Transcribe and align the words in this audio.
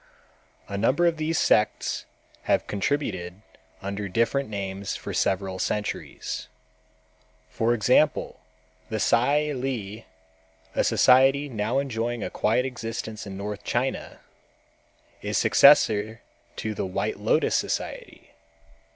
A 0.67 0.79
number 0.79 1.05
of 1.05 1.17
these 1.17 1.37
sects 1.37 2.05
have 2.49 2.65
continued 2.65 3.43
under 3.83 4.09
different 4.09 4.49
names 4.49 4.95
for 4.95 5.13
several 5.13 5.59
centuries. 5.59 6.47
For 7.51 7.75
example, 7.75 8.39
the 8.89 8.97
Tsai 8.99 9.51
Li, 9.51 10.07
a 10.73 10.83
society 10.83 11.49
now 11.49 11.77
enjoying 11.77 12.23
a 12.23 12.31
quiet 12.31 12.65
existence 12.65 13.27
in 13.27 13.37
North 13.37 13.63
China, 13.63 14.21
is 15.21 15.37
successor 15.37 16.21
to 16.55 16.73
the 16.73 16.87
White 16.87 17.19
Lotus 17.19 17.53
society. 17.53 18.31